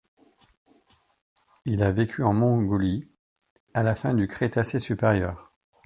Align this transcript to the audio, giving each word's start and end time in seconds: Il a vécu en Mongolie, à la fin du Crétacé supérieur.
Il 1.65 1.83
a 1.83 1.91
vécu 1.91 2.23
en 2.23 2.33
Mongolie, 2.33 3.13
à 3.75 3.83
la 3.83 3.93
fin 3.93 4.15
du 4.15 4.27
Crétacé 4.27 4.79
supérieur. 4.79 5.53